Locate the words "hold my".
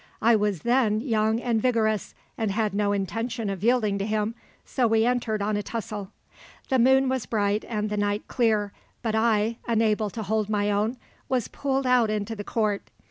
10.23-10.71